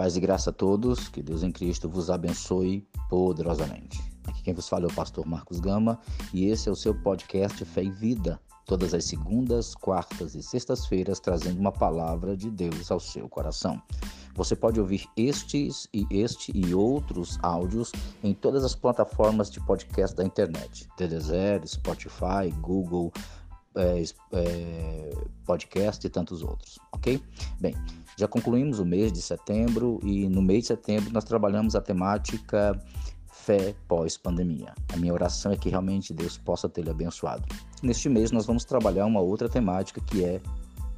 Paz 0.00 0.16
e 0.16 0.20
graça 0.20 0.48
a 0.48 0.52
todos, 0.52 1.10
que 1.10 1.22
Deus 1.22 1.42
em 1.42 1.52
Cristo 1.52 1.86
vos 1.86 2.08
abençoe 2.08 2.88
poderosamente. 3.10 4.00
Aqui 4.26 4.42
quem 4.42 4.54
vos 4.54 4.66
fala 4.66 4.84
é 4.84 4.86
o 4.86 4.94
pastor 4.94 5.26
Marcos 5.26 5.60
Gama 5.60 6.00
e 6.32 6.46
esse 6.46 6.70
é 6.70 6.72
o 6.72 6.74
seu 6.74 6.94
podcast 6.94 7.62
Fé 7.66 7.84
e 7.84 7.90
Vida, 7.90 8.40
todas 8.64 8.94
as 8.94 9.04
segundas, 9.04 9.74
quartas 9.74 10.34
e 10.34 10.42
sextas-feiras 10.42 11.20
trazendo 11.20 11.60
uma 11.60 11.70
palavra 11.70 12.34
de 12.34 12.50
Deus 12.50 12.90
ao 12.90 12.98
seu 12.98 13.28
coração. 13.28 13.78
Você 14.34 14.56
pode 14.56 14.80
ouvir 14.80 15.06
estes 15.18 15.86
e 15.92 16.06
este 16.10 16.50
e 16.54 16.74
outros 16.74 17.38
áudios 17.42 17.92
em 18.24 18.32
todas 18.32 18.64
as 18.64 18.74
plataformas 18.74 19.50
de 19.50 19.60
podcast 19.66 20.16
da 20.16 20.24
internet: 20.24 20.88
TDZ, 20.96 21.70
Spotify, 21.72 22.50
Google, 22.62 23.12
é, 23.76 24.02
é, 24.32 25.10
podcast 25.44 26.06
e 26.06 26.10
tantos 26.10 26.42
outros, 26.42 26.78
ok? 26.92 27.22
Bem, 27.60 27.74
já 28.16 28.26
concluímos 28.26 28.78
o 28.78 28.84
mês 28.84 29.12
de 29.12 29.22
setembro 29.22 30.00
e 30.02 30.28
no 30.28 30.42
mês 30.42 30.62
de 30.62 30.66
setembro 30.68 31.12
nós 31.12 31.24
trabalhamos 31.24 31.74
a 31.74 31.80
temática 31.80 32.78
fé 33.30 33.74
pós-pandemia. 33.88 34.74
A 34.92 34.96
minha 34.96 35.12
oração 35.12 35.52
é 35.52 35.56
que 35.56 35.68
realmente 35.68 36.12
Deus 36.12 36.36
possa 36.36 36.68
ter 36.68 36.82
lhe 36.82 36.90
abençoado. 36.90 37.44
Neste 37.82 38.08
mês 38.08 38.30
nós 38.30 38.46
vamos 38.46 38.64
trabalhar 38.64 39.06
uma 39.06 39.20
outra 39.20 39.48
temática 39.48 40.00
que 40.00 40.24
é 40.24 40.40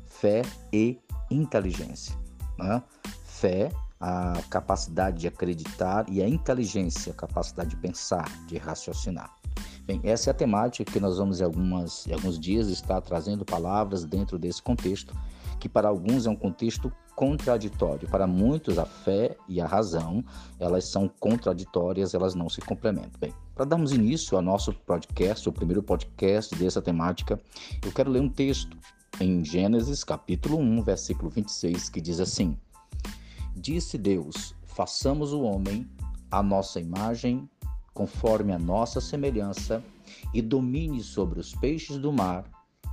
fé 0.06 0.42
e 0.73 0.98
inteligência. 1.30 2.16
Né? 2.59 2.83
Fé, 3.25 3.70
a 4.00 4.33
capacidade 4.50 5.19
de 5.20 5.28
acreditar 5.28 6.05
e 6.09 6.20
a 6.23 6.28
inteligência, 6.28 7.12
a 7.12 7.16
capacidade 7.16 7.70
de 7.70 7.77
pensar, 7.77 8.28
de 8.47 8.59
raciocinar. 8.59 9.41
Bem, 9.84 10.00
essa 10.04 10.30
é 10.30 10.32
a 10.32 10.34
temática 10.34 10.91
que 10.91 11.00
nós 11.00 11.18
vamos 11.18 11.41
em, 11.41 11.45
algumas, 11.45 12.06
em 12.06 12.12
alguns 12.12 12.38
dias 12.38 12.68
estar 12.68 13.00
trazendo 13.00 13.45
palavras 13.45 14.05
dentro 14.05 14.38
desse 14.38 14.62
contexto, 14.62 15.12
que 15.58 15.69
para 15.69 15.89
alguns 15.89 16.24
é 16.24 16.30
um 16.30 16.36
contexto 16.36 16.92
contraditório. 17.16 18.08
Para 18.08 18.27
muitos, 18.27 18.78
a 18.78 18.86
fé 18.86 19.36
e 19.48 19.61
a 19.61 19.66
razão, 19.66 20.24
elas 20.58 20.84
são 20.84 21.08
contraditórias, 21.08 22.14
elas 22.14 22.34
não 22.34 22.48
se 22.48 22.61
complementam. 22.61 23.19
Bem, 23.20 23.34
para 23.56 23.64
darmos 23.64 23.92
início 23.92 24.36
ao 24.36 24.42
nosso 24.42 24.72
podcast, 24.72 25.48
o 25.48 25.52
primeiro 25.52 25.83
podcast 25.83 26.55
dessa 26.55 26.80
temática, 26.80 27.41
eu 27.84 27.91
quero 27.92 28.11
ler 28.11 28.20
um 28.20 28.28
texto 28.28 28.77
em 29.20 29.44
Gênesis, 29.44 30.05
capítulo 30.05 30.58
1, 30.58 30.83
versículo 30.83 31.28
26, 31.28 31.91
que 31.91 32.00
diz 32.00 32.20
assim: 32.20 32.56
Disse 33.56 33.98
Deus: 33.98 34.55
Façamos 34.64 35.33
o 35.33 35.42
homem 35.42 35.89
à 36.30 36.41
nossa 36.41 36.80
imagem 36.80 37.48
conforme 37.95 38.53
a 38.53 38.59
nossa 38.59 39.01
semelhança, 39.01 39.83
e 40.33 40.43
domine 40.43 41.03
sobre 41.03 41.41
os 41.41 41.55
peixes 41.55 41.98
do 41.98 42.12
mar, 42.12 42.45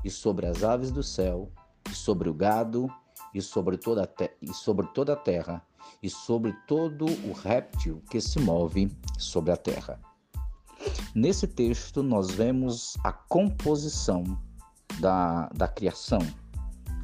e 0.03 0.09
sobre 0.09 0.45
as 0.45 0.63
aves 0.63 0.91
do 0.91 1.03
céu, 1.03 1.51
e 1.89 1.93
sobre 1.93 2.29
o 2.29 2.33
gado, 2.33 2.89
e 3.33 3.41
sobre 3.41 3.77
toda 3.77 4.03
a, 4.03 4.29
e 4.41 4.53
sobre 4.53 4.87
toda 4.87 5.13
a 5.13 5.15
terra, 5.15 5.61
e 6.01 6.09
sobre 6.09 6.53
todo 6.67 7.05
o 7.05 7.33
réptil 7.33 8.01
que 8.09 8.21
se 8.21 8.39
move 8.39 8.91
sobre 9.17 9.51
a 9.51 9.57
terra. 9.57 9.99
Nesse 11.13 11.47
texto, 11.47 12.01
nós 12.01 12.31
vemos 12.31 12.97
a 13.03 13.11
composição 13.11 14.23
da, 14.99 15.47
da 15.49 15.67
criação. 15.67 16.19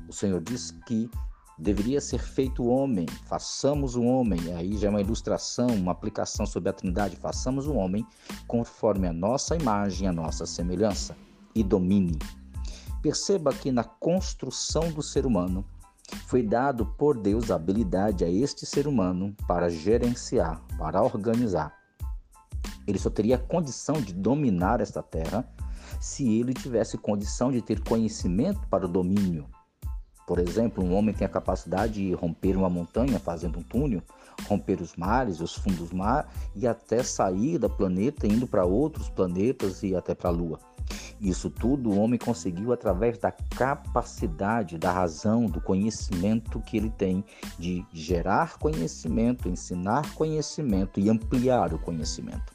O 0.08 0.14
Senhor 0.14 0.42
diz 0.42 0.72
que 0.88 1.10
deveria 1.58 2.02
ser 2.02 2.20
feito 2.20 2.64
o 2.64 2.68
homem, 2.68 3.06
façamos 3.26 3.96
o 3.96 4.04
homem. 4.04 4.54
Aí 4.54 4.78
já 4.78 4.88
é 4.88 4.90
uma 4.90 5.02
ilustração, 5.02 5.68
uma 5.68 5.92
aplicação 5.92 6.46
sobre 6.46 6.70
a 6.70 6.74
Trindade. 6.74 7.16
Façamos 7.16 7.68
o 7.68 7.74
homem 7.74 8.06
conforme 8.48 9.08
a 9.08 9.14
nossa 9.14 9.56
imagem, 9.56 10.08
a 10.08 10.14
nossa 10.14 10.46
semelhança 10.46 11.16
e 11.54 11.64
domine. 11.64 12.20
Perceba 13.02 13.54
que 13.54 13.72
na 13.72 13.84
construção 13.84 14.92
do 14.92 15.02
ser 15.02 15.26
humano 15.26 15.66
foi 16.28 16.44
dado 16.44 16.86
por 16.98 17.18
Deus 17.18 17.50
a 17.50 17.56
habilidade 17.56 18.24
a 18.24 18.30
este 18.30 18.66
ser 18.66 18.88
humano 18.88 19.36
para 19.48 19.70
gerenciar, 19.70 20.62
para 20.78 21.02
organizar. 21.02 21.74
Ele 22.88 23.00
só 23.00 23.10
teria 23.10 23.38
condição 23.38 23.96
de 24.00 24.14
dominar 24.14 24.82
esta 24.82 25.02
terra 25.02 25.48
se 26.00 26.40
ele 26.40 26.54
tivesse 26.54 26.98
condição 26.98 27.52
de 27.52 27.62
ter 27.62 27.84
conhecimento 27.84 28.68
para 28.68 28.86
o 28.86 28.90
domínio, 28.90 29.48
por 30.26 30.40
exemplo, 30.40 30.84
um 30.84 30.96
homem 30.96 31.14
tem 31.14 31.26
a 31.26 31.30
capacidade 31.30 31.94
de 31.94 32.14
romper 32.14 32.58
uma 32.58 32.70
montanha 32.70 33.20
fazendo 33.20 33.60
um 33.60 33.64
túnel, 33.64 34.02
romper 34.48 34.82
os 34.82 34.96
mares, 34.96 35.40
os 35.40 35.54
fundos 35.54 35.90
do 35.90 35.96
mar 35.96 36.32
e 36.56 36.68
até 36.68 37.04
sair 37.04 37.60
da 37.60 37.70
planeta 37.70 38.26
indo 38.26 38.48
para 38.48 38.66
outros 38.66 39.08
planetas 39.08 39.84
e 39.84 39.96
até 39.96 40.16
para 40.16 40.30
a 40.30 40.34
Lua. 40.34 40.60
Isso 41.22 41.50
tudo 41.50 41.92
o 41.92 42.00
homem 42.00 42.20
conseguiu 42.20 42.74
através 42.74 43.18
da 43.18 43.32
capacidade, 43.32 44.78
da 44.78 44.92
razão, 44.92 45.46
do 45.46 45.62
conhecimento 45.62 46.60
que 46.60 46.76
ele 46.76 46.90
tem 46.90 47.24
de 47.58 47.86
gerar 47.94 48.58
conhecimento, 48.58 49.48
ensinar 49.48 50.14
conhecimento 50.14 51.00
e 51.00 51.10
ampliar 51.10 51.74
o 51.74 51.80
conhecimento 51.80 52.55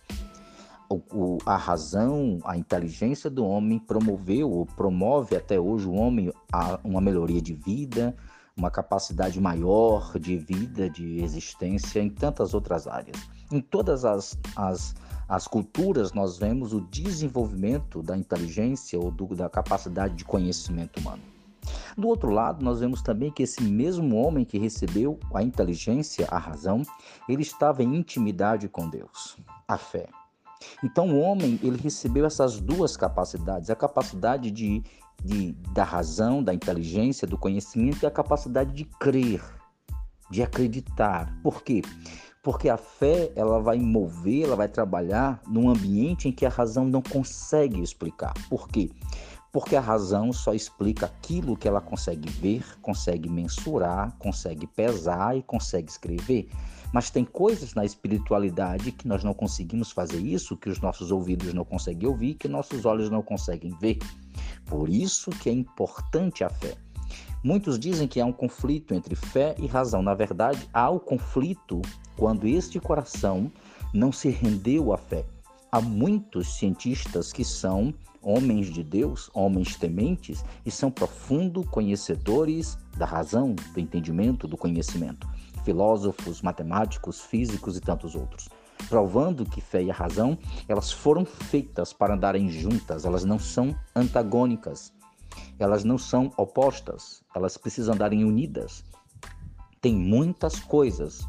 o, 0.90 1.38
a 1.46 1.56
razão, 1.56 2.40
a 2.44 2.56
inteligência 2.56 3.30
do 3.30 3.44
homem 3.44 3.78
promoveu 3.78 4.50
ou 4.50 4.66
promove 4.66 5.36
até 5.36 5.58
hoje 5.58 5.86
o 5.86 5.94
homem 5.94 6.32
a 6.52 6.80
uma 6.82 7.00
melhoria 7.00 7.40
de 7.40 7.54
vida, 7.54 8.16
uma 8.56 8.70
capacidade 8.70 9.40
maior 9.40 10.18
de 10.18 10.36
vida, 10.36 10.90
de 10.90 11.22
existência 11.22 12.00
em 12.00 12.10
tantas 12.10 12.54
outras 12.54 12.88
áreas. 12.88 13.16
Em 13.52 13.60
todas 13.60 14.04
as, 14.04 14.36
as, 14.56 14.94
as 15.28 15.46
culturas, 15.46 16.12
nós 16.12 16.38
vemos 16.38 16.72
o 16.72 16.80
desenvolvimento 16.80 18.02
da 18.02 18.16
inteligência 18.16 18.98
ou 18.98 19.12
do, 19.12 19.34
da 19.34 19.48
capacidade 19.48 20.14
de 20.14 20.24
conhecimento 20.24 20.98
humano. 20.98 21.22
Do 21.96 22.08
outro 22.08 22.30
lado, 22.30 22.64
nós 22.64 22.80
vemos 22.80 23.00
também 23.00 23.30
que 23.30 23.44
esse 23.44 23.62
mesmo 23.62 24.16
homem 24.16 24.44
que 24.44 24.58
recebeu 24.58 25.18
a 25.32 25.42
inteligência, 25.42 26.26
a 26.30 26.38
razão, 26.38 26.82
ele 27.28 27.42
estava 27.42 27.82
em 27.82 27.96
intimidade 27.96 28.68
com 28.68 28.88
Deus, 28.88 29.36
a 29.68 29.76
fé. 29.76 30.08
Então 30.82 31.10
o 31.10 31.20
homem 31.20 31.58
ele 31.62 31.76
recebeu 31.76 32.24
essas 32.26 32.60
duas 32.60 32.96
capacidades, 32.96 33.70
a 33.70 33.76
capacidade 33.76 34.50
de, 34.50 34.82
de, 35.22 35.52
da 35.74 35.84
razão, 35.84 36.42
da 36.42 36.54
inteligência, 36.54 37.26
do 37.26 37.38
conhecimento 37.38 38.02
e 38.02 38.06
a 38.06 38.10
capacidade 38.10 38.72
de 38.72 38.84
crer, 38.84 39.42
de 40.30 40.42
acreditar. 40.42 41.34
Por 41.42 41.62
quê? 41.62 41.82
Porque 42.42 42.68
a 42.68 42.76
fé 42.76 43.30
ela 43.36 43.60
vai 43.60 43.78
mover, 43.78 44.44
ela 44.44 44.56
vai 44.56 44.68
trabalhar 44.68 45.42
num 45.46 45.68
ambiente 45.68 46.28
em 46.28 46.32
que 46.32 46.46
a 46.46 46.50
razão 46.50 46.86
não 46.86 47.02
consegue 47.02 47.82
explicar. 47.82 48.32
Por 48.48 48.68
quê? 48.68 48.90
Porque 49.52 49.74
a 49.74 49.80
razão 49.80 50.32
só 50.32 50.54
explica 50.54 51.06
aquilo 51.06 51.56
que 51.56 51.66
ela 51.66 51.80
consegue 51.80 52.30
ver, 52.30 52.64
consegue 52.80 53.28
mensurar, 53.28 54.16
consegue 54.18 54.66
pesar 54.66 55.36
e 55.36 55.42
consegue 55.42 55.90
escrever. 55.90 56.48
Mas 56.92 57.10
tem 57.10 57.24
coisas 57.24 57.74
na 57.74 57.84
espiritualidade 57.84 58.92
que 58.92 59.06
nós 59.06 59.22
não 59.22 59.34
conseguimos 59.34 59.92
fazer 59.92 60.20
isso, 60.20 60.56
que 60.56 60.68
os 60.68 60.80
nossos 60.80 61.10
ouvidos 61.10 61.54
não 61.54 61.64
conseguem 61.64 62.08
ouvir, 62.08 62.34
que 62.34 62.48
nossos 62.48 62.84
olhos 62.84 63.10
não 63.10 63.22
conseguem 63.22 63.76
ver. 63.80 63.98
Por 64.66 64.88
isso 64.88 65.30
que 65.30 65.48
é 65.48 65.52
importante 65.52 66.42
a 66.44 66.48
fé. 66.48 66.76
Muitos 67.42 67.78
dizem 67.78 68.06
que 68.06 68.20
há 68.20 68.26
um 68.26 68.32
conflito 68.32 68.92
entre 68.92 69.14
fé 69.14 69.54
e 69.58 69.66
razão. 69.66 70.02
Na 70.02 70.14
verdade, 70.14 70.68
há 70.72 70.90
o 70.90 71.00
conflito 71.00 71.80
quando 72.16 72.46
este 72.46 72.78
coração 72.78 73.50
não 73.94 74.12
se 74.12 74.28
rendeu 74.28 74.92
à 74.92 74.98
fé. 74.98 75.24
Há 75.72 75.80
muitos 75.80 76.58
cientistas 76.58 77.32
que 77.32 77.44
são 77.44 77.94
homens 78.22 78.68
de 78.68 78.82
Deus, 78.82 79.30
homens 79.32 79.76
tementes, 79.76 80.44
e 80.64 80.70
são 80.70 80.90
profundos 80.90 81.66
conhecedores 81.68 82.78
da 82.96 83.06
razão, 83.06 83.54
do 83.54 83.80
entendimento, 83.80 84.46
do 84.46 84.56
conhecimento. 84.56 85.28
Filósofos, 85.64 86.42
matemáticos, 86.42 87.20
físicos 87.20 87.76
e 87.76 87.80
tantos 87.80 88.14
outros, 88.14 88.48
provando 88.88 89.44
que 89.44 89.60
fé 89.60 89.82
e 89.82 89.90
a 89.90 89.94
razão, 89.94 90.38
elas 90.68 90.90
foram 90.90 91.24
feitas 91.24 91.92
para 91.92 92.14
andarem 92.14 92.48
juntas, 92.50 93.04
elas 93.04 93.24
não 93.24 93.38
são 93.38 93.74
antagônicas, 93.94 94.92
elas 95.58 95.84
não 95.84 95.98
são 95.98 96.32
opostas, 96.36 97.22
elas 97.34 97.56
precisam 97.56 97.94
andarem 97.94 98.24
unidas. 98.24 98.84
Tem 99.80 99.94
muitas 99.94 100.58
coisas 100.58 101.26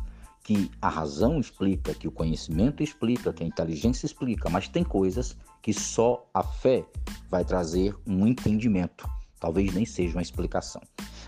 que 0.51 0.69
a 0.81 0.89
razão 0.89 1.39
explica, 1.39 1.93
que 1.93 2.09
o 2.09 2.11
conhecimento 2.11 2.83
explica, 2.83 3.31
que 3.31 3.41
a 3.41 3.47
inteligência 3.47 4.05
explica, 4.05 4.49
mas 4.49 4.67
tem 4.67 4.83
coisas 4.83 5.37
que 5.61 5.73
só 5.73 6.27
a 6.33 6.43
fé 6.43 6.85
vai 7.29 7.45
trazer 7.45 7.95
um 8.05 8.27
entendimento, 8.27 9.07
talvez 9.39 9.73
nem 9.73 9.85
seja 9.85 10.17
uma 10.17 10.21
explicação. 10.21 10.81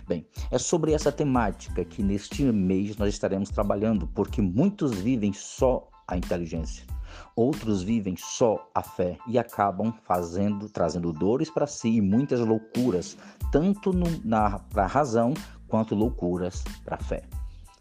Bem, 0.06 0.28
é 0.52 0.58
sobre 0.58 0.92
essa 0.92 1.10
temática 1.10 1.86
que 1.86 2.04
neste 2.04 2.44
mês 2.44 2.98
nós 2.98 3.14
estaremos 3.14 3.50
trabalhando, 3.50 4.08
porque 4.08 4.42
muitos 4.42 4.92
vivem 4.92 5.32
só 5.32 5.90
a 6.06 6.18
inteligência, 6.18 6.86
outros 7.34 7.82
vivem 7.82 8.18
só 8.18 8.70
a 8.76 8.84
fé 8.84 9.18
e 9.26 9.40
acabam 9.40 9.94
fazendo, 10.04 10.68
trazendo 10.68 11.14
dores 11.14 11.50
para 11.50 11.66
si 11.66 11.92
e 11.92 12.02
muitas 12.02 12.42
loucuras, 12.42 13.18
tanto 13.54 13.92
para 14.70 14.84
a 14.84 14.88
razão 14.88 15.34
quanto 15.70 15.96
loucuras 15.96 16.62
para 16.84 16.96
a 16.96 17.00
fé. 17.00 17.24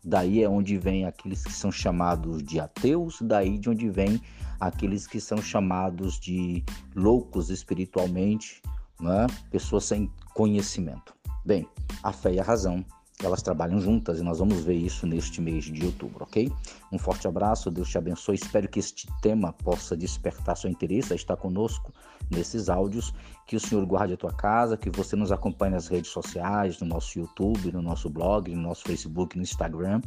Daí 0.05 0.43
é 0.43 0.49
onde 0.49 0.77
vem 0.79 1.05
aqueles 1.05 1.45
que 1.45 1.53
são 1.53 1.71
chamados 1.71 2.43
de 2.43 2.59
ateus, 2.59 3.19
daí 3.23 3.59
de 3.59 3.71
onde 3.71 3.89
vem 3.89 4.21
aqueles 4.59 5.07
que 5.07 5.21
são 5.21 5.39
chamados 5.39 6.19
de 6.19 6.65
loucos 6.95 7.51
espiritualmente, 7.51 8.61
né? 9.01 9.27
pessoas 9.51 9.85
sem 9.85 10.11
conhecimento. 10.35 11.15
Bem, 11.45 11.69
a 12.03 12.13
fé 12.13 12.35
e 12.35 12.41
a 12.41 12.45
razão, 12.45 12.85
elas 13.23 13.43
trabalham 13.43 13.81
juntas 13.81 14.19
e 14.19 14.23
nós 14.23 14.39
vamos 14.39 14.65
ver 14.65 14.75
isso 14.75 15.07
neste 15.07 15.41
mês 15.41 15.65
de 15.65 15.85
outubro, 15.85 16.25
ok? 16.25 16.51
Um 16.91 16.99
forte 16.99 17.29
abraço, 17.29 17.71
Deus 17.71 17.89
te 17.89 17.99
abençoe. 17.99 18.35
Espero 18.35 18.69
que 18.69 18.79
este 18.79 19.07
tema 19.21 19.53
possa 19.53 19.97
despertar 19.97 20.57
seu 20.57 20.71
interesse 20.71 21.13
a 21.13 21.17
estar 21.17 21.37
conosco 21.37 21.93
nesses 22.31 22.69
áudios. 22.69 23.13
Que 23.47 23.57
o 23.57 23.61
Senhor 23.61 23.85
guarde 23.87 24.15
a 24.15 24.17
tua 24.17 24.33
casa, 24.33 24.77
que 24.77 24.91
você 24.91 25.15
nos 25.15 25.31
acompanhe 25.31 25.73
nas 25.75 25.89
redes 25.89 26.11
sociais, 26.11 26.81
no 26.81 26.87
nosso 26.87 27.19
YouTube, 27.19 27.73
no 27.73 27.83
nosso 27.83 28.09
blog, 28.09 28.53
no 28.55 28.63
nosso 28.63 28.83
Facebook, 28.85 29.37
no 29.37 29.43
Instagram. 29.43 30.01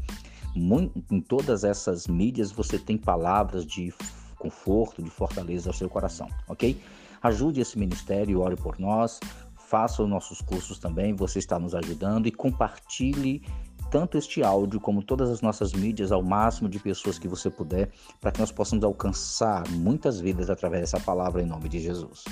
Em 1.11 1.21
todas 1.21 1.63
essas 1.63 2.07
mídias 2.07 2.51
você 2.51 2.79
tem 2.79 2.97
palavras 2.97 3.65
de 3.65 3.93
conforto, 4.37 5.01
de 5.01 5.09
fortaleza 5.09 5.69
ao 5.69 5.73
seu 5.73 5.89
coração, 5.89 6.29
ok? 6.47 6.79
Ajude 7.21 7.59
esse 7.59 7.77
ministério, 7.79 8.41
ore 8.41 8.55
por 8.55 8.79
nós, 8.79 9.19
faça 9.67 10.03
os 10.03 10.09
nossos 10.09 10.41
cursos 10.41 10.79
também, 10.79 11.15
você 11.15 11.39
está 11.39 11.59
nos 11.59 11.73
ajudando 11.73 12.27
e 12.27 12.31
compartilhe 12.31 13.41
tanto 13.91 14.17
este 14.17 14.43
áudio 14.43 14.79
como 14.79 15.01
todas 15.01 15.29
as 15.29 15.41
nossas 15.41 15.73
mídias 15.73 16.11
ao 16.11 16.21
máximo 16.21 16.67
de 16.67 16.79
pessoas 16.79 17.17
que 17.17 17.27
você 17.27 17.49
puder, 17.49 17.91
para 18.19 18.31
que 18.31 18.39
nós 18.39 18.51
possamos 18.51 18.83
alcançar 18.83 19.67
muitas 19.69 20.19
vidas 20.19 20.49
através 20.49 20.81
dessa 20.81 20.99
palavra 20.99 21.41
em 21.41 21.45
nome 21.45 21.69
de 21.69 21.79
Jesus. 21.79 22.25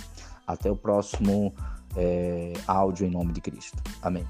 Até 0.46 0.70
o 0.70 0.76
próximo 0.76 1.54
é, 1.96 2.54
áudio 2.68 3.08
em 3.08 3.10
nome 3.10 3.32
de 3.34 3.42
Cristo. 3.42 3.82
Amém. 4.02 4.26